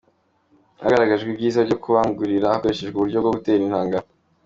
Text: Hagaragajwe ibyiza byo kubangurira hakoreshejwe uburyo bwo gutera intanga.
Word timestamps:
Hagaragajwe 0.81 1.29
ibyiza 1.31 1.59
byo 1.67 1.77
kubangurira 1.83 2.53
hakoreshejwe 2.53 2.95
uburyo 2.97 3.17
bwo 3.21 3.31
gutera 3.35 3.61
intanga. 3.67 3.97